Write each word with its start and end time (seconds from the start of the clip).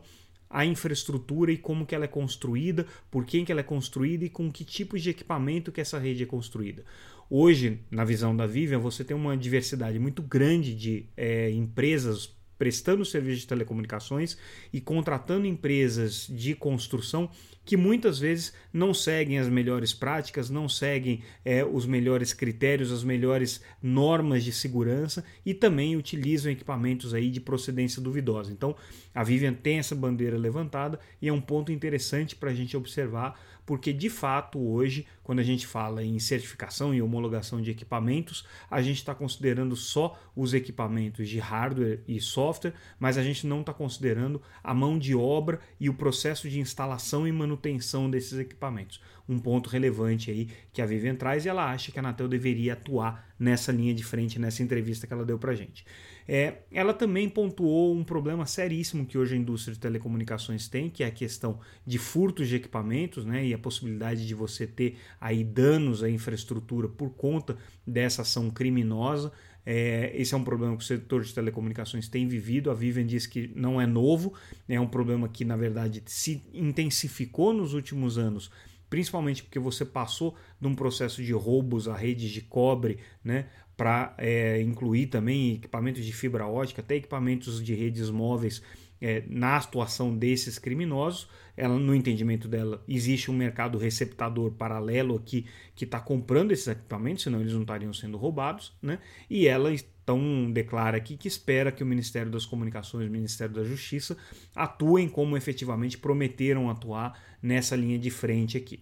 a 0.51 0.67
infraestrutura 0.67 1.51
e 1.51 1.57
como 1.57 1.87
que 1.87 1.95
ela 1.95 2.05
é 2.05 2.09
construída, 2.09 2.87
por 3.11 3.25
quem 3.25 3.43
que 3.43 3.51
ela 3.51 3.63
é 3.63 3.65
construída 3.65 4.27
e 4.27 4.29
com 4.29 4.53
que 4.53 4.67
tipos 4.67 5.03
de 5.03 5.09
equipamento 5.09 5.73
que 5.73 5.81
essa 5.81 5.99
rede 5.99 6.25
é 6.25 6.27
construída. 6.27 6.85
Hoje, 7.31 7.81
na 7.91 8.05
visão 8.05 8.37
da 8.37 8.47
Vivian, 8.47 8.79
você 8.79 9.03
tem 9.03 9.17
uma 9.17 9.35
diversidade 9.35 9.99
muito 9.99 10.23
grande 10.23 10.75
de 10.75 11.07
é, 11.17 11.51
empresas 11.51 12.37
prestando 12.59 13.05
serviço 13.05 13.41
de 13.41 13.47
telecomunicações 13.47 14.37
e 14.73 14.81
contratando 14.81 15.47
empresas 15.47 16.27
de 16.31 16.55
construção 16.55 17.31
que 17.65 17.77
muitas 17.77 18.19
vezes 18.19 18.53
não 18.73 18.95
seguem 18.95 19.39
as 19.39 19.49
melhores 19.49 19.93
práticas, 19.93 20.49
não 20.49 20.69
seguem 20.69 21.23
é, 21.45 21.65
os 21.65 21.85
melhores 21.85 22.33
critérios, 22.33 22.93
as 22.93 23.03
melhores 23.03 23.61
normas 23.83 24.45
de 24.45 24.53
segurança 24.53 25.25
e 25.45 25.53
também 25.53 25.97
utilizam 25.97 26.53
equipamentos 26.53 27.13
aí 27.13 27.29
de 27.29 27.41
procedência 27.41 28.01
duvidosa. 28.01 28.53
Então, 28.53 28.77
a 29.13 29.25
Vivian 29.25 29.53
tem 29.53 29.79
essa 29.79 29.97
bandeira 29.97 30.39
levantada 30.39 31.01
e 31.21 31.29
é 31.29 31.33
um 31.33 31.41
ponto 31.41 31.73
interessante 31.73 32.37
para 32.37 32.51
a 32.51 32.55
gente 32.55 32.77
observar 32.77 33.37
porque 33.67 33.93
de 33.93 34.09
fato 34.09 34.61
hoje, 34.61 35.05
quando 35.25 35.41
a 35.41 35.43
gente 35.43 35.67
fala 35.67 36.03
em 36.03 36.19
certificação 36.21 36.95
e 36.95 37.03
homologação 37.03 37.61
de 37.61 37.73
equipamentos, 37.73 38.47
a 38.71 38.81
gente 38.81 38.99
está 38.99 39.13
considerando 39.13 39.75
só 39.75 40.17
os 40.37 40.55
equipamentos 40.55 41.29
de 41.29 41.41
hardware 41.41 42.01
e 42.07 42.21
software, 42.47 42.75
mas 42.99 43.19
a 43.19 43.23
gente 43.23 43.47
não 43.47 43.61
está 43.61 43.73
considerando 43.73 44.41
a 44.63 44.73
mão 44.73 44.99
de 44.99 45.15
obra 45.15 45.59
e 45.81 45.89
o 45.89 45.95
processo 45.95 46.49
de 46.49 46.61
instalação 46.61 47.27
e 47.27 47.33
manutenção 47.33 48.09
desses 48.09 48.39
equipamentos. 48.39 49.01
Um 49.29 49.39
ponto 49.39 49.69
relevante 49.69 50.31
aí 50.31 50.49
que 50.73 50.81
a 50.81 50.87
Vivian 50.87 51.17
traz 51.17 51.45
e 51.45 51.49
ela 51.49 51.69
acha 51.71 51.91
que 51.91 51.99
a 51.99 52.03
Anatel 52.03 52.29
deveria 52.29 52.75
atuar 52.75 53.27
nessa 53.39 53.73
linha 53.73 53.93
de 53.93 54.05
frente, 54.05 54.39
nessa 54.39 54.63
entrevista 54.63 55.07
que 55.07 55.13
ela 55.13 55.25
deu 55.25 55.39
para 55.39 55.55
gente. 55.55 55.85
É, 56.29 56.59
ela 56.73 56.93
também 56.93 57.29
pontuou 57.29 57.95
um 57.95 58.03
problema 58.03 58.47
seríssimo 58.47 59.07
que 59.07 59.17
hoje 59.17 59.35
a 59.35 59.39
indústria 59.39 59.75
de 59.75 59.81
telecomunicações 59.81 60.69
tem, 60.69 60.91
que 60.91 61.05
é 61.05 61.07
a 61.07 61.11
questão 61.11 61.61
de 61.85 61.99
furtos 61.99 62.49
de 62.49 62.57
equipamentos 62.57 63.25
né, 63.25 63.47
e 63.47 63.55
a 63.55 63.59
possibilidade 63.59 64.27
de 64.27 64.35
você 64.35 64.67
ter 64.67 64.99
aí 65.21 65.45
danos 65.45 66.03
à 66.03 66.11
infraestrutura 66.11 66.89
por 66.89 67.11
conta 67.11 67.57
dessa 67.87 68.23
ação 68.23 68.51
criminosa. 68.51 69.33
É, 69.67 70.13
esse 70.15 70.33
é 70.33 70.37
um 70.37 70.45
problema 70.45 70.77
que 70.77 70.85
o 70.85 70.87
setor 70.87 71.25
de 71.25 71.35
telecomunicações 71.35 72.09
tem 72.09 72.29
vivido. 72.29 72.71
A 72.71 72.75
Vivian 72.75 73.05
diz 73.05 73.27
que 73.27 73.51
não 73.57 73.81
é 73.81 73.87
novo, 73.87 74.33
é 74.69 74.81
um 74.81 74.87
problema 74.87 75.29
que, 75.29 75.45
na 75.45 75.57
verdade, 75.57 76.03
se 76.07 76.43
intensificou 76.55 77.53
nos 77.53 77.75
últimos 77.75 78.17
anos 78.17 78.51
principalmente 78.89 79.43
porque 79.43 79.59
você 79.59 79.85
passou 79.85 80.37
de 80.61 80.67
um 80.67 80.75
processo 80.75 81.23
de 81.23 81.33
roubos 81.33 81.89
a 81.89 81.97
redes 81.97 82.31
de 82.31 82.41
cobre, 82.41 82.99
né, 83.23 83.47
para 83.77 84.15
é, 84.17 84.61
incluir 84.63 85.07
também 85.07 85.55
equipamentos 85.55 86.05
de 86.05 86.13
fibra 86.13 86.47
ótica, 86.47 86.81
até 86.81 86.97
equipamentos 86.97 87.63
de 87.63 87.75
redes 87.75 88.11
móveis 88.11 88.63
é, 89.01 89.23
na 89.29 89.57
atuação 89.57 90.17
desses 90.17 90.59
criminosos. 90.59 91.29
Ela, 91.57 91.79
no 91.79 91.95
entendimento 91.95 92.49
dela, 92.49 92.83
existe 92.87 93.31
um 93.31 93.35
mercado 93.35 93.79
receptador 93.79 94.53
paralelo 94.53 95.17
aqui 95.17 95.47
que 95.75 95.85
está 95.85 95.99
comprando 95.99 96.53
esses 96.53 96.67
equipamentos, 96.67 97.25
senão 97.25 97.41
eles 97.41 97.53
não 97.53 97.63
estariam 97.63 97.93
sendo 97.93 98.19
roubados, 98.19 98.77
né? 98.83 98.99
E 99.31 99.47
ela 99.47 99.73
então 99.73 100.53
declara 100.53 100.97
aqui 100.97 101.17
que 101.17 101.27
espera 101.27 101.73
que 101.73 101.83
o 101.83 101.87
Ministério 101.87 102.31
das 102.31 102.47
Comunicações 102.47 103.07
e 103.07 103.09
o 103.09 103.13
Ministério 103.13 103.55
da 103.55 103.65
Justiça 103.65 104.17
atuem 104.55 105.09
como 105.09 105.37
efetivamente 105.37 105.99
prometeram 105.99 106.71
atuar 106.71 107.19
nessa 107.43 107.75
linha 107.75 107.99
de 107.99 108.11
frente 108.11 108.57
aqui. 108.57 108.81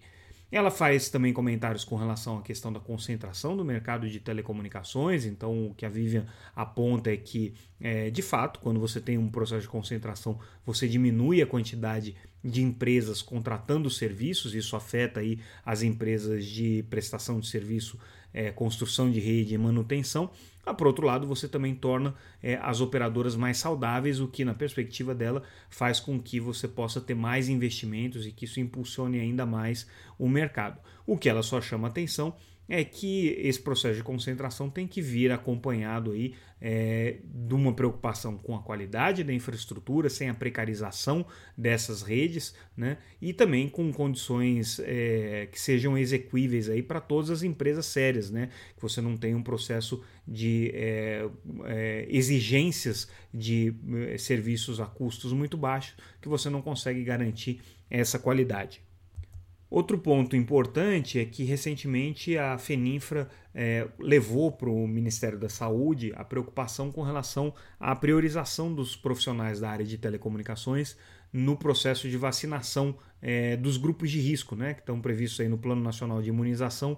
Ela 0.55 0.71
faz 0.71 1.09
também 1.09 1.33
comentários 1.33 1.83
com 1.83 1.97
relação 1.97 2.39
à 2.39 2.43
questão 2.43 2.73
da 2.73 2.79
concentração 2.79 3.57
do 3.57 3.65
mercado 3.65 4.09
de 4.09 4.21
telecomunicações. 4.21 5.25
Então, 5.25 5.67
o 5.67 5.75
que 5.75 5.85
a 5.85 5.89
Vivian 5.89 6.27
aponta 6.55 7.13
é 7.13 7.17
que, 7.17 7.55
é, 7.81 8.09
de 8.09 8.23
fato, 8.23 8.61
quando 8.61 8.79
você 8.79 9.01
tem 9.01 9.19
um 9.19 9.29
processo 9.29 9.63
de 9.63 9.69
concentração, 9.69 10.39
você 10.65 10.87
diminui 10.87 11.43
a 11.43 11.47
quantidade 11.47 12.15
de 12.45 12.63
empresas 12.63 13.21
contratando 13.21 13.91
serviços. 13.91 14.55
Isso 14.55 14.77
afeta 14.77 15.19
aí 15.19 15.41
as 15.67 15.83
empresas 15.83 16.47
de 16.47 16.85
prestação 16.89 17.41
de 17.41 17.49
serviço, 17.49 17.99
é, 18.35 18.51
construção 18.51 19.11
de 19.11 19.21
rede 19.21 19.55
e 19.55 19.59
manutenção. 19.59 20.31
Ah, 20.67 20.75
por 20.75 20.87
outro 20.87 21.07
lado, 21.07 21.27
você 21.27 21.47
também 21.47 21.75
torna 21.75 22.15
é, 22.43 22.57
as 22.57 22.81
operadoras 22.81 23.37
mais 23.37 23.59
saudáveis, 23.59 24.19
o 24.19 24.27
que, 24.27 24.45
na 24.45 24.55
perspectiva 24.55 25.15
dela, 25.15 25.43
faz 25.71 26.01
com 26.01 26.21
que 26.21 26.41
você 26.41 26.67
possa 26.67 27.01
ter 27.01 27.15
mais 27.15 27.49
investimentos 27.49 28.27
e 28.27 28.33
que 28.33 28.47
isso 28.47 28.59
impulsione 28.59 29.21
ainda 29.21 29.47
mais 29.47 29.87
o 30.19 30.29
mercado. 30.29 30.81
O 31.07 31.17
que 31.17 31.29
ela 31.29 31.43
só 31.43 31.61
chama 31.61 31.89
atenção 31.89 32.35
é 32.69 32.83
que 32.85 33.29
esse 33.39 33.61
processo 33.61 33.97
de 33.97 34.03
concentração 34.03 34.71
tem 34.71 34.87
que 34.87 35.03
vir 35.03 35.31
acompanhado 35.31 36.13
aí 36.13 36.35
é, 36.61 37.19
de 37.23 37.55
uma 37.55 37.75
preocupação 37.75 38.39
com 38.39 38.55
a 38.55 38.63
qualidade 38.63 39.23
da 39.23 39.35
infraestrutura, 39.35 40.09
sem 40.09 40.31
a 40.31 40.35
precarização 40.35 41.27
dessas 41.57 42.01
redes, 42.01 42.55
né? 42.75 42.97
e 43.21 43.35
também 43.35 43.69
com 43.69 43.93
condições 43.93 44.81
é, 44.83 45.47
que 45.53 45.61
sejam 45.61 45.99
execuíveis 45.99 46.71
aí 46.71 46.83
para 46.83 47.01
todas 47.01 47.29
as 47.29 47.43
empresas 47.43 47.85
sérias, 47.85 48.31
né? 48.31 48.49
que 48.75 48.81
você 48.81 49.01
não 49.03 49.17
tenha 49.17 49.37
um 49.37 49.43
processo 49.43 50.03
de 50.27 50.71
é, 50.75 51.29
é 51.67 52.07
exigências 52.09 53.09
de 53.33 53.75
é, 54.09 54.17
serviços 54.17 54.81
a 54.81 54.87
custos 54.87 55.35
muito 55.35 55.59
baixos, 55.59 55.95
que 56.23 56.29
você 56.29 56.49
não 56.49 56.63
consegue 56.63 57.05
garantir 57.05 57.61
essa 57.91 58.19
qualidade. 58.19 58.84
Outro 59.75 59.99
ponto 59.99 60.37
importante 60.37 61.19
é 61.19 61.25
que 61.25 61.43
recentemente 61.43 62.39
a 62.39 62.57
Feninfra 62.57 63.29
é, 63.53 63.89
levou 63.99 64.53
para 64.53 64.71
o 64.71 64.87
Ministério 64.87 65.37
da 65.37 65.49
Saúde 65.49 66.13
a 66.15 66.25
preocupação 66.25 66.93
com 66.93 67.03
relação 67.03 67.53
à 67.81 67.97
priorização 67.97 68.73
dos 68.73 68.95
profissionais 68.95 69.59
da 69.59 69.69
área 69.69 69.85
de 69.85 69.99
telecomunicações 69.99 70.97
no 71.33 71.57
processo 71.57 72.09
de 72.09 72.17
vacinação 72.17 72.97
é, 73.21 73.57
dos 73.57 73.77
grupos 73.77 74.13
de 74.13 74.21
risco, 74.21 74.55
né, 74.55 74.75
que 74.75 74.81
estão 74.81 75.01
previstos 75.01 75.41
aí 75.41 75.49
no 75.49 75.59
Plano 75.59 75.83
Nacional 75.83 76.23
de 76.23 76.29
Imunização 76.29 76.97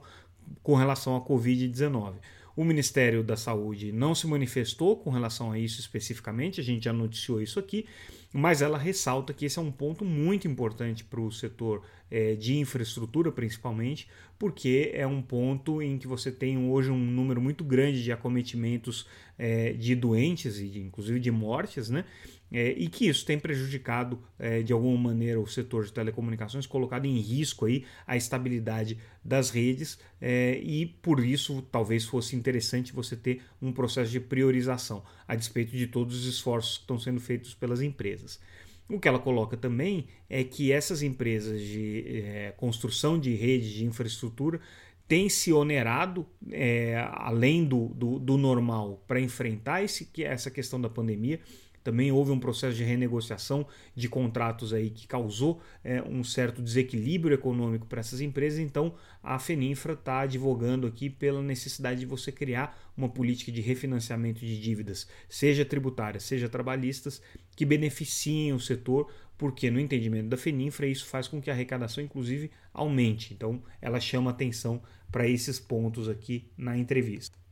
com 0.62 0.75
relação 0.75 1.17
à 1.17 1.20
Covid-19. 1.22 2.17
O 2.56 2.64
Ministério 2.64 3.23
da 3.23 3.37
Saúde 3.37 3.93
não 3.93 4.14
se 4.14 4.26
manifestou 4.26 4.97
com 4.97 5.11
relação 5.11 5.53
a 5.53 5.58
isso 5.58 5.79
especificamente, 5.79 6.58
a 6.58 6.64
gente 6.64 6.85
já 6.85 6.93
noticiou 6.93 7.43
isso 7.43 7.58
aqui, 7.58 7.85
mas 8.32 8.62
ela 8.62 8.79
ressalta 8.79 9.35
que 9.35 9.44
esse 9.44 9.58
é 9.58 9.62
um 9.62 9.70
ponto 9.70 10.06
muito 10.06 10.49
importante 10.49 11.05
para 11.05 11.20
o 11.20 11.31
setor 11.31 11.82
é, 12.11 12.35
de 12.35 12.56
infraestrutura, 12.56 13.31
principalmente, 13.31 14.08
porque 14.38 14.91
é 14.94 15.06
um 15.06 15.20
ponto 15.20 15.82
em 15.82 15.99
que 15.99 16.06
você 16.06 16.32
tem 16.32 16.56
hoje 16.58 16.91
um 16.91 16.99
número 16.99 17.41
muito 17.43 17.62
grande 17.62 18.03
de 18.03 18.11
acometimentos 18.11 19.06
é, 19.38 19.73
de 19.73 19.94
doentes 19.94 20.58
e 20.58 20.69
de, 20.69 20.81
inclusive 20.81 21.20
de 21.20 21.31
mortes, 21.31 21.91
né? 21.91 22.05
É, 22.52 22.70
e 22.70 22.88
que 22.88 23.08
isso 23.08 23.26
tem 23.26 23.38
prejudicado 23.38 24.22
é, 24.38 24.62
de 24.62 24.72
alguma 24.72 24.96
maneira 25.10 25.40
o 25.40 25.46
setor 25.46 25.84
de 25.84 25.93
telecomunicações, 25.93 26.64
colocado 26.64 27.04
em 27.04 27.19
risco 27.19 27.66
aí 27.66 27.84
a 28.06 28.16
estabilidade 28.16 28.98
das 29.25 29.50
redes 29.50 29.98
é, 30.20 30.58
e 30.62 30.87
por 30.87 31.19
isso 31.19 31.60
talvez 31.72 32.04
fosse 32.04 32.37
interessante 32.37 32.93
você 32.93 33.16
ter 33.16 33.43
um 33.60 33.72
processo 33.72 34.12
de 34.12 34.20
priorização 34.20 35.02
a 35.26 35.34
despeito 35.34 35.76
de 35.76 35.88
todos 35.88 36.20
os 36.20 36.26
esforços 36.26 36.76
que 36.76 36.84
estão 36.84 37.00
sendo 37.00 37.20
feitos 37.20 37.52
pelas 37.52 37.82
empresas. 37.82 38.40
O 38.88 39.00
que 39.00 39.08
ela 39.08 39.19
coloca 39.19 39.56
também 39.56 40.06
é 40.31 40.44
que 40.44 40.70
essas 40.70 41.02
empresas 41.02 41.60
de 41.60 42.04
é, 42.06 42.54
construção 42.56 43.19
de 43.19 43.34
redes 43.34 43.70
de 43.70 43.84
infraestrutura 43.84 44.60
têm 45.08 45.28
se 45.28 45.52
onerado 45.52 46.26
é, 46.50 46.96
além 47.12 47.64
do, 47.64 47.88
do, 47.88 48.19
do 48.19 48.37
normal 48.37 49.02
para 49.06 49.20
enfrentar 49.20 49.82
esse, 49.82 50.08
essa 50.22 50.50
questão 50.50 50.81
da 50.81 50.88
pandemia 50.88 51.40
também 51.86 52.10
houve 52.10 52.32
um 52.32 52.40
processo 52.40 52.76
de 52.76 52.82
renegociação 52.82 53.64
de 53.94 54.08
contratos 54.08 54.72
aí 54.72 54.90
que 54.90 55.06
causou 55.06 55.62
é, 55.84 56.02
um 56.02 56.24
certo 56.24 56.60
desequilíbrio 56.60 57.32
econômico 57.32 57.86
para 57.86 58.00
essas 58.00 58.20
empresas. 58.20 58.58
Então, 58.58 58.92
a 59.22 59.38
Feninfra 59.38 59.92
está 59.92 60.22
advogando 60.22 60.84
aqui 60.84 61.08
pela 61.08 61.40
necessidade 61.40 62.00
de 62.00 62.06
você 62.06 62.32
criar 62.32 62.76
uma 62.96 63.08
política 63.08 63.52
de 63.52 63.60
refinanciamento 63.60 64.40
de 64.40 64.60
dívidas, 64.60 65.06
seja 65.28 65.64
tributárias, 65.64 66.24
seja 66.24 66.48
trabalhistas, 66.48 67.22
que 67.54 67.64
beneficiem 67.64 68.52
o 68.52 68.58
setor, 68.58 69.08
porque 69.38 69.70
no 69.70 69.78
entendimento 69.78 70.26
da 70.26 70.36
Feninfra 70.36 70.88
isso 70.88 71.06
faz 71.06 71.28
com 71.28 71.40
que 71.40 71.50
a 71.50 71.52
arrecadação, 71.52 72.02
inclusive, 72.02 72.50
aumente. 72.74 73.32
Então, 73.32 73.62
ela 73.80 74.00
chama 74.00 74.32
atenção 74.32 74.82
para 75.12 75.28
esses 75.28 75.60
pontos 75.60 76.08
aqui 76.08 76.50
na 76.58 76.76
entrevista. 76.76 77.45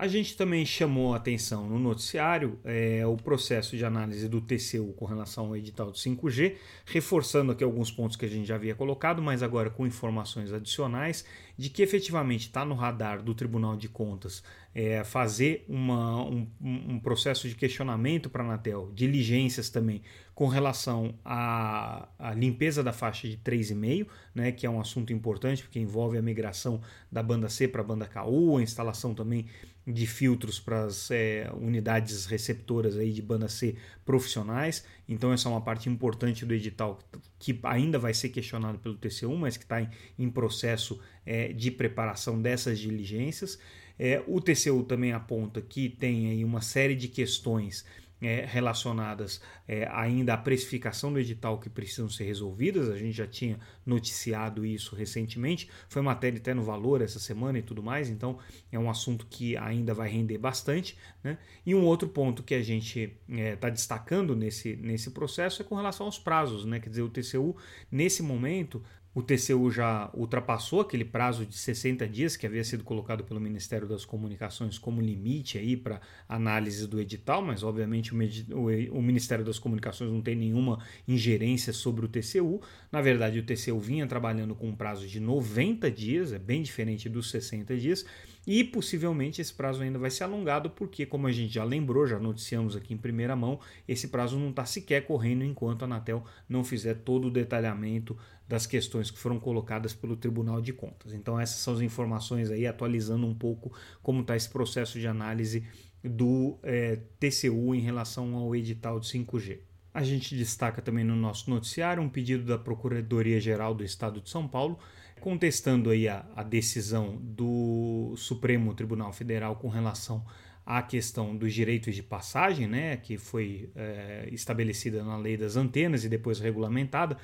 A 0.00 0.08
gente 0.08 0.34
também 0.34 0.64
chamou 0.64 1.12
a 1.12 1.18
atenção 1.18 1.68
no 1.68 1.78
noticiário 1.78 2.58
é, 2.64 3.04
o 3.04 3.18
processo 3.18 3.76
de 3.76 3.84
análise 3.84 4.26
do 4.30 4.40
TCU 4.40 4.94
com 4.94 5.04
relação 5.04 5.48
ao 5.48 5.56
edital 5.58 5.90
do 5.90 5.92
5G, 5.92 6.56
reforçando 6.86 7.52
aqui 7.52 7.62
alguns 7.62 7.90
pontos 7.90 8.16
que 8.16 8.24
a 8.24 8.28
gente 8.28 8.46
já 8.46 8.54
havia 8.54 8.74
colocado, 8.74 9.20
mas 9.20 9.42
agora 9.42 9.68
com 9.68 9.86
informações 9.86 10.54
adicionais 10.54 11.22
de 11.54 11.68
que 11.68 11.82
efetivamente 11.82 12.46
está 12.46 12.64
no 12.64 12.74
radar 12.74 13.22
do 13.22 13.34
Tribunal 13.34 13.76
de 13.76 13.90
Contas 13.90 14.42
é, 14.74 15.02
fazer 15.02 15.64
uma, 15.68 16.24
um, 16.24 16.46
um, 16.60 17.00
processo 17.00 17.48
de 17.48 17.54
questionamento 17.54 18.30
para 18.30 18.42
a 18.42 18.46
Anatel, 18.46 18.92
diligências 18.94 19.68
também 19.68 20.02
com 20.34 20.46
relação 20.46 21.14
à, 21.24 22.08
à 22.18 22.32
limpeza 22.32 22.82
da 22.82 22.92
faixa 22.92 23.28
de 23.28 23.36
3,5, 23.36 24.06
né, 24.34 24.52
que 24.52 24.64
é 24.64 24.70
um 24.70 24.80
assunto 24.80 25.12
importante 25.12 25.62
porque 25.62 25.78
envolve 25.78 26.16
a 26.16 26.22
migração 26.22 26.80
da 27.10 27.22
banda 27.22 27.48
C 27.48 27.66
para 27.66 27.80
a 27.80 27.84
banda 27.84 28.06
KU, 28.06 28.58
a 28.58 28.62
instalação 28.62 29.12
também 29.12 29.46
de 29.86 30.06
filtros 30.06 30.60
para 30.60 30.84
as 30.84 31.10
é, 31.10 31.50
unidades 31.54 32.26
receptoras 32.26 32.96
aí 32.96 33.12
de 33.12 33.22
banda 33.22 33.48
C 33.48 33.76
profissionais. 34.04 34.84
Então 35.08 35.32
essa 35.32 35.48
é 35.48 35.50
uma 35.50 35.60
parte 35.60 35.88
importante 35.88 36.46
do 36.46 36.54
edital 36.54 36.98
que 37.38 37.58
ainda 37.64 37.98
vai 37.98 38.14
ser 38.14 38.28
questionado 38.28 38.78
pelo 38.78 38.94
TCU, 38.94 39.36
mas 39.36 39.56
que 39.56 39.64
está 39.64 39.82
em, 39.82 39.88
em, 40.18 40.30
processo 40.30 41.00
é, 41.24 41.52
de 41.52 41.70
preparação 41.70 42.40
dessas 42.40 42.78
diligências. 42.78 43.58
É, 44.02 44.24
o 44.26 44.40
TCU 44.40 44.82
também 44.82 45.12
aponta 45.12 45.60
que 45.60 45.90
tem 45.90 46.30
aí 46.30 46.42
uma 46.42 46.62
série 46.62 46.94
de 46.94 47.06
questões 47.06 47.84
é, 48.18 48.46
relacionadas 48.46 49.42
é, 49.68 49.86
ainda 49.92 50.32
à 50.32 50.38
precificação 50.38 51.12
do 51.12 51.18
edital 51.18 51.58
que 51.58 51.68
precisam 51.68 52.08
ser 52.08 52.24
resolvidas. 52.24 52.88
A 52.88 52.96
gente 52.96 53.12
já 53.12 53.26
tinha 53.26 53.60
noticiado 53.84 54.64
isso 54.64 54.96
recentemente. 54.96 55.68
Foi 55.86 56.00
matéria 56.00 56.38
até 56.38 56.54
no 56.54 56.62
valor 56.62 57.02
essa 57.02 57.18
semana 57.18 57.58
e 57.58 57.62
tudo 57.62 57.82
mais, 57.82 58.08
então 58.08 58.38
é 58.72 58.78
um 58.78 58.88
assunto 58.88 59.26
que 59.28 59.54
ainda 59.58 59.92
vai 59.92 60.08
render 60.08 60.38
bastante. 60.38 60.96
Né? 61.22 61.36
E 61.66 61.74
um 61.74 61.84
outro 61.84 62.08
ponto 62.08 62.42
que 62.42 62.54
a 62.54 62.62
gente 62.62 63.14
está 63.28 63.42
é, 63.42 63.56
tá 63.56 63.68
destacando 63.68 64.34
nesse, 64.34 64.76
nesse 64.76 65.10
processo 65.10 65.60
é 65.60 65.64
com 65.64 65.74
relação 65.74 66.06
aos 66.06 66.18
prazos. 66.18 66.64
Né? 66.64 66.80
Quer 66.80 66.88
dizer, 66.88 67.02
o 67.02 67.10
TCU, 67.10 67.54
nesse 67.92 68.22
momento, 68.22 68.82
o 69.12 69.22
TCU 69.22 69.70
já 69.70 70.08
ultrapassou 70.14 70.80
aquele 70.80 71.04
prazo 71.04 71.44
de 71.44 71.56
60 71.56 72.06
dias 72.06 72.36
que 72.36 72.46
havia 72.46 72.62
sido 72.62 72.84
colocado 72.84 73.24
pelo 73.24 73.40
Ministério 73.40 73.88
das 73.88 74.04
Comunicações 74.04 74.78
como 74.78 75.00
limite 75.00 75.58
aí 75.58 75.76
para 75.76 76.00
análise 76.28 76.86
do 76.86 77.00
edital, 77.00 77.42
mas 77.42 77.64
obviamente 77.64 78.12
o, 78.14 79.02
Ministério 79.02 79.44
das 79.44 79.58
Comunicações 79.58 80.12
não 80.12 80.22
tem 80.22 80.36
nenhuma 80.36 80.78
ingerência 81.08 81.72
sobre 81.72 82.04
o 82.04 82.08
TCU. 82.08 82.62
Na 82.92 83.02
verdade, 83.02 83.40
o 83.40 83.42
TCU 83.42 83.80
vinha 83.80 84.06
trabalhando 84.06 84.54
com 84.54 84.68
um 84.68 84.76
prazo 84.76 85.08
de 85.08 85.18
90 85.18 85.90
dias, 85.90 86.32
é 86.32 86.38
bem 86.38 86.62
diferente 86.62 87.08
dos 87.08 87.30
60 87.30 87.76
dias, 87.76 88.06
e 88.52 88.64
possivelmente 88.64 89.40
esse 89.40 89.54
prazo 89.54 89.80
ainda 89.80 89.96
vai 89.96 90.10
ser 90.10 90.24
alongado, 90.24 90.70
porque, 90.70 91.06
como 91.06 91.28
a 91.28 91.30
gente 91.30 91.54
já 91.54 91.62
lembrou, 91.62 92.04
já 92.04 92.18
noticiamos 92.18 92.74
aqui 92.74 92.92
em 92.92 92.96
primeira 92.96 93.36
mão, 93.36 93.60
esse 93.86 94.08
prazo 94.08 94.36
não 94.40 94.50
está 94.50 94.66
sequer 94.66 95.06
correndo 95.06 95.44
enquanto 95.44 95.82
a 95.82 95.84
Anatel 95.84 96.24
não 96.48 96.64
fizer 96.64 96.94
todo 96.94 97.28
o 97.28 97.30
detalhamento 97.30 98.18
das 98.48 98.66
questões 98.66 99.08
que 99.08 99.20
foram 99.20 99.38
colocadas 99.38 99.94
pelo 99.94 100.16
Tribunal 100.16 100.60
de 100.60 100.72
Contas. 100.72 101.12
Então, 101.12 101.38
essas 101.38 101.60
são 101.60 101.74
as 101.74 101.80
informações 101.80 102.50
aí, 102.50 102.66
atualizando 102.66 103.24
um 103.24 103.34
pouco 103.36 103.72
como 104.02 104.22
está 104.22 104.34
esse 104.34 104.48
processo 104.48 104.98
de 104.98 105.06
análise 105.06 105.64
do 106.02 106.58
é, 106.64 106.98
TCU 107.20 107.72
em 107.72 107.80
relação 107.80 108.34
ao 108.34 108.56
edital 108.56 108.98
de 108.98 109.06
5G. 109.06 109.60
A 109.94 110.02
gente 110.02 110.36
destaca 110.36 110.82
também 110.82 111.04
no 111.04 111.14
nosso 111.14 111.48
noticiário 111.48 112.02
um 112.02 112.08
pedido 112.08 112.44
da 112.44 112.58
Procuradoria-Geral 112.58 113.76
do 113.76 113.84
Estado 113.84 114.20
de 114.20 114.28
São 114.28 114.48
Paulo 114.48 114.76
contestando 115.20 115.90
aí 115.90 116.08
a, 116.08 116.24
a 116.34 116.42
decisão 116.42 117.18
do 117.20 118.14
Supremo 118.16 118.74
Tribunal 118.74 119.12
Federal 119.12 119.56
com 119.56 119.68
relação 119.68 120.24
à 120.64 120.82
questão 120.82 121.36
dos 121.36 121.52
direitos 121.52 121.94
de 121.94 122.02
passagem, 122.02 122.66
né, 122.66 122.96
que 122.96 123.16
foi 123.16 123.70
é, 123.76 124.28
estabelecida 124.32 125.04
na 125.04 125.16
lei 125.16 125.36
das 125.36 125.56
antenas 125.56 126.04
e 126.04 126.08
depois 126.08 126.40
regulamentada, 126.40 127.16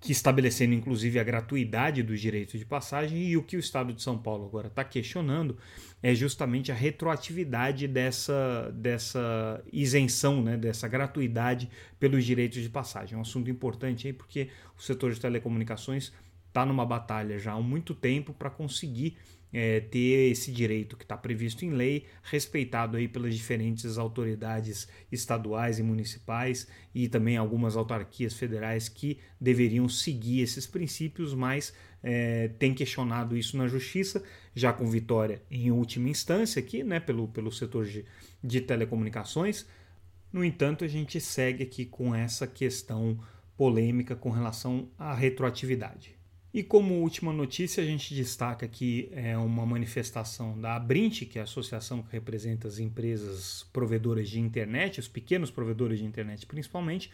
que 0.00 0.12
estabelecendo 0.12 0.74
inclusive 0.74 1.18
a 1.18 1.24
gratuidade 1.24 2.02
dos 2.02 2.20
direitos 2.20 2.58
de 2.58 2.64
passagem 2.64 3.18
e 3.18 3.36
o 3.36 3.42
que 3.42 3.56
o 3.56 3.60
Estado 3.60 3.92
de 3.92 4.02
São 4.02 4.16
Paulo 4.16 4.46
agora 4.46 4.68
está 4.68 4.84
questionando 4.84 5.58
é 6.00 6.14
justamente 6.14 6.70
a 6.70 6.74
retroatividade 6.74 7.88
dessa, 7.88 8.70
dessa 8.72 9.62
isenção, 9.72 10.40
né, 10.42 10.56
dessa 10.56 10.86
gratuidade 10.86 11.68
pelos 11.98 12.24
direitos 12.24 12.62
de 12.62 12.68
passagem. 12.68 13.16
É 13.16 13.18
um 13.18 13.22
assunto 13.22 13.50
importante 13.50 14.06
aí 14.06 14.12
porque 14.12 14.48
o 14.78 14.82
setor 14.82 15.12
de 15.12 15.20
telecomunicações 15.20 16.12
está 16.48 16.66
numa 16.66 16.84
batalha 16.84 17.38
já 17.38 17.52
há 17.52 17.60
muito 17.60 17.94
tempo 17.94 18.32
para 18.34 18.50
conseguir 18.50 19.16
é, 19.52 19.80
ter 19.80 20.30
esse 20.30 20.52
direito 20.52 20.96
que 20.96 21.04
está 21.04 21.16
previsto 21.16 21.64
em 21.64 21.70
lei, 21.70 22.04
respeitado 22.22 22.96
aí 22.96 23.08
pelas 23.08 23.34
diferentes 23.34 23.96
autoridades 23.96 24.88
estaduais 25.10 25.78
e 25.78 25.82
municipais 25.82 26.68
e 26.94 27.08
também 27.08 27.36
algumas 27.36 27.76
autarquias 27.76 28.34
federais 28.34 28.88
que 28.88 29.18
deveriam 29.40 29.88
seguir 29.88 30.40
esses 30.40 30.66
princípios, 30.66 31.34
mas 31.34 31.72
é, 32.02 32.48
tem 32.58 32.74
questionado 32.74 33.36
isso 33.36 33.56
na 33.56 33.66
justiça, 33.66 34.22
já 34.54 34.72
com 34.72 34.86
vitória 34.86 35.42
em 35.50 35.70
última 35.70 36.08
instância 36.08 36.60
aqui, 36.60 36.82
né, 36.82 37.00
pelo, 37.00 37.28
pelo 37.28 37.50
setor 37.50 37.86
de, 37.86 38.04
de 38.42 38.60
telecomunicações. 38.60 39.66
No 40.32 40.44
entanto, 40.44 40.84
a 40.84 40.88
gente 40.88 41.20
segue 41.20 41.62
aqui 41.62 41.86
com 41.86 42.14
essa 42.14 42.46
questão 42.46 43.18
polêmica 43.56 44.14
com 44.14 44.30
relação 44.30 44.90
à 44.98 45.14
retroatividade. 45.14 46.17
E 46.52 46.62
como 46.62 46.94
última 47.02 47.30
notícia, 47.32 47.82
a 47.82 47.86
gente 47.86 48.14
destaca 48.14 48.64
aqui 48.64 49.10
é, 49.12 49.36
uma 49.36 49.66
manifestação 49.66 50.58
da 50.58 50.76
Abrint, 50.76 51.26
que 51.26 51.38
é 51.38 51.42
a 51.42 51.44
associação 51.44 52.02
que 52.02 52.10
representa 52.12 52.66
as 52.66 52.78
empresas 52.78 53.66
provedoras 53.70 54.30
de 54.30 54.40
internet, 54.40 54.98
os 54.98 55.08
pequenos 55.08 55.50
provedores 55.50 55.98
de 55.98 56.06
internet 56.06 56.46
principalmente, 56.46 57.10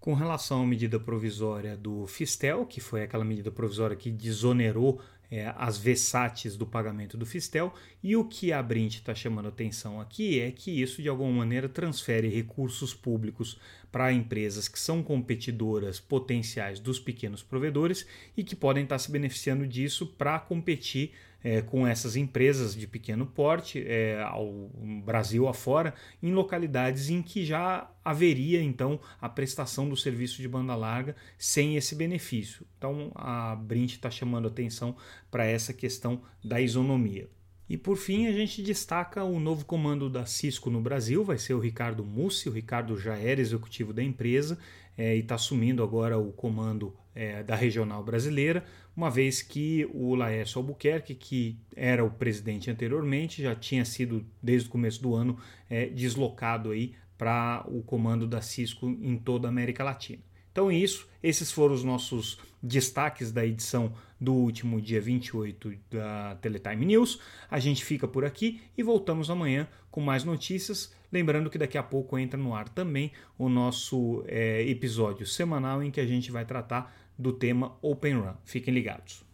com 0.00 0.14
relação 0.14 0.62
à 0.62 0.66
medida 0.66 0.98
provisória 0.98 1.76
do 1.76 2.06
Fistel, 2.06 2.66
que 2.66 2.80
foi 2.80 3.02
aquela 3.02 3.24
medida 3.24 3.50
provisória 3.50 3.96
que 3.96 4.10
desonerou 4.10 5.00
é, 5.30 5.52
as 5.56 5.78
VSATs 5.78 6.56
do 6.56 6.66
pagamento 6.66 7.16
do 7.16 7.26
Fistel. 7.26 7.72
E 8.02 8.16
o 8.16 8.24
que 8.24 8.52
a 8.52 8.62
Brint 8.62 8.96
está 8.96 9.14
chamando 9.14 9.48
atenção 9.48 10.00
aqui 10.00 10.40
é 10.40 10.50
que 10.50 10.70
isso 10.82 11.02
de 11.02 11.08
alguma 11.08 11.30
maneira 11.30 11.68
transfere 11.68 12.28
recursos 12.28 12.94
públicos 12.94 13.58
para 13.90 14.12
empresas 14.12 14.68
que 14.68 14.78
são 14.78 15.02
competidoras 15.02 15.98
potenciais 15.98 16.78
dos 16.78 16.98
pequenos 16.98 17.42
provedores 17.42 18.06
e 18.36 18.44
que 18.44 18.54
podem 18.54 18.82
estar 18.82 18.96
tá 18.96 18.98
se 18.98 19.10
beneficiando 19.10 19.66
disso 19.66 20.06
para 20.06 20.38
competir 20.38 21.12
é, 21.46 21.62
com 21.62 21.86
essas 21.86 22.16
empresas 22.16 22.74
de 22.74 22.88
pequeno 22.88 23.24
porte 23.24 23.80
é, 23.86 24.20
ao 24.20 24.68
Brasil 25.04 25.46
afora, 25.46 25.94
em 26.20 26.32
localidades 26.32 27.08
em 27.08 27.22
que 27.22 27.44
já 27.44 27.88
haveria 28.04 28.60
então 28.60 28.98
a 29.20 29.28
prestação 29.28 29.88
do 29.88 29.96
serviço 29.96 30.42
de 30.42 30.48
banda 30.48 30.74
larga 30.74 31.14
sem 31.38 31.76
esse 31.76 31.94
benefício. 31.94 32.66
Então 32.76 33.12
a 33.14 33.54
Brint 33.54 33.92
está 33.92 34.10
chamando 34.10 34.48
atenção 34.48 34.96
para 35.30 35.44
essa 35.44 35.72
questão 35.72 36.20
da 36.44 36.60
isonomia. 36.60 37.30
E 37.68 37.76
por 37.76 37.96
fim, 37.96 38.26
a 38.26 38.32
gente 38.32 38.60
destaca 38.60 39.22
o 39.22 39.38
novo 39.38 39.64
comando 39.64 40.10
da 40.10 40.26
Cisco 40.26 40.68
no 40.68 40.80
Brasil, 40.80 41.22
vai 41.22 41.38
ser 41.38 41.54
o 41.54 41.60
Ricardo 41.60 42.04
Mussi. 42.04 42.48
O 42.48 42.52
Ricardo 42.52 42.98
já 42.98 43.16
era 43.16 43.40
executivo 43.40 43.92
da 43.92 44.02
empresa 44.02 44.58
é, 44.98 45.14
e 45.14 45.20
está 45.20 45.36
assumindo 45.36 45.80
agora 45.80 46.18
o 46.18 46.32
comando 46.32 46.92
é, 47.16 47.42
da 47.42 47.56
regional 47.56 48.04
brasileira, 48.04 48.62
uma 48.94 49.10
vez 49.10 49.40
que 49.40 49.88
o 49.92 50.14
Laércio 50.14 50.58
Albuquerque, 50.58 51.14
que 51.14 51.58
era 51.74 52.04
o 52.04 52.10
presidente 52.10 52.70
anteriormente, 52.70 53.42
já 53.42 53.54
tinha 53.54 53.84
sido 53.84 54.24
desde 54.42 54.68
o 54.68 54.70
começo 54.70 55.02
do 55.02 55.14
ano 55.14 55.38
é, 55.68 55.86
deslocado 55.86 56.70
aí 56.70 56.94
para 57.16 57.64
o 57.66 57.82
comando 57.82 58.26
da 58.26 58.42
Cisco 58.42 58.86
em 58.86 59.16
toda 59.16 59.48
a 59.48 59.50
América 59.50 59.82
Latina. 59.82 60.22
Então 60.52 60.70
isso, 60.70 61.08
esses 61.22 61.50
foram 61.50 61.74
os 61.74 61.84
nossos 61.84 62.38
destaques 62.62 63.30
da 63.30 63.44
edição 63.44 63.92
do 64.18 64.32
último 64.32 64.80
dia 64.80 65.00
28 65.00 65.74
da 65.90 66.36
Teletime 66.36 66.86
News. 66.86 67.20
A 67.50 67.58
gente 67.58 67.84
fica 67.84 68.08
por 68.08 68.24
aqui 68.24 68.60
e 68.76 68.82
voltamos 68.82 69.30
amanhã 69.30 69.68
com 69.90 70.00
mais 70.00 70.24
notícias. 70.24 70.94
Lembrando 71.12 71.50
que 71.50 71.58
daqui 71.58 71.78
a 71.78 71.82
pouco 71.82 72.18
entra 72.18 72.38
no 72.38 72.54
ar 72.54 72.68
também 72.68 73.12
o 73.38 73.48
nosso 73.48 74.24
é, 74.26 74.62
episódio 74.68 75.26
semanal 75.26 75.82
em 75.82 75.90
que 75.90 76.00
a 76.00 76.06
gente 76.06 76.32
vai 76.32 76.44
tratar 76.44 77.05
do 77.18 77.32
tema 77.32 77.76
Open 77.82 78.14
Run. 78.20 78.34
Fiquem 78.44 78.74
ligados. 78.74 79.24